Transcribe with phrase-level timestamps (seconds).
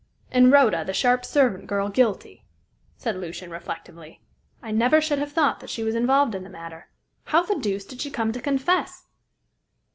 [0.31, 2.43] "And Rhoda, the sharp servant girl, guilty,"
[2.97, 4.19] said Lucian, reflectively.
[4.59, 6.87] "I never should have thought that she was involved in the matter.
[7.25, 9.05] How the deuce did she come to confess?"